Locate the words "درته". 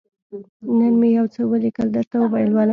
1.95-2.15